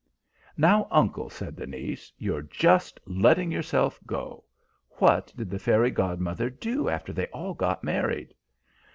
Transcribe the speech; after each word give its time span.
"Now, 0.57 0.87
uncle," 0.89 1.29
said 1.29 1.55
the 1.55 1.67
niece, 1.67 2.11
"you're 2.17 2.41
just 2.41 2.99
letting 3.05 3.51
yourself 3.51 3.99
go. 4.07 4.43
What 4.97 5.31
did 5.37 5.51
the 5.51 5.59
fairy 5.59 5.91
godmother 5.91 6.49
do 6.49 6.89
after 6.89 7.13
they 7.13 7.27
all 7.27 7.53
got 7.53 7.83
married?" 7.83 8.33